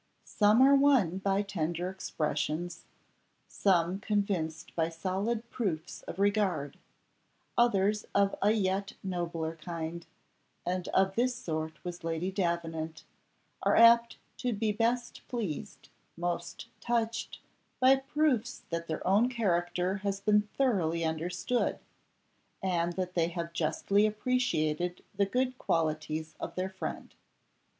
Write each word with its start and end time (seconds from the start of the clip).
Some 0.25 0.63
are 0.63 0.73
won 0.75 1.19
by 1.19 1.43
tender 1.43 1.87
expressions, 1.87 2.85
some 3.47 3.99
convinced 3.99 4.75
by 4.75 4.89
solid 4.89 5.47
proofs 5.51 6.01
of 6.07 6.17
regard; 6.17 6.79
others 7.55 8.03
of 8.15 8.33
a 8.41 8.49
yet 8.49 8.93
nobler 9.03 9.55
kind, 9.57 10.07
and 10.65 10.87
of 10.87 11.13
this 11.13 11.35
sort 11.35 11.83
was 11.83 12.03
Lady 12.03 12.31
Davenant, 12.31 13.03
are 13.61 13.75
apt 13.75 14.17
to 14.37 14.53
be 14.53 14.71
best 14.71 15.21
pleased, 15.27 15.89
most 16.17 16.65
touched, 16.79 17.37
by 17.79 17.95
proofs 17.97 18.63
that 18.71 18.87
their 18.87 19.05
own 19.05 19.29
character 19.29 19.97
has 19.97 20.19
been 20.19 20.49
thoroughly 20.57 21.05
understood, 21.05 21.77
and 22.63 22.93
that 22.93 23.13
they 23.13 23.27
have 23.27 23.53
justly 23.53 24.07
appreciated 24.07 25.03
the 25.13 25.27
good 25.27 25.59
qualities 25.59 26.33
of 26.39 26.55
their 26.55 26.69
friend. 26.69 27.13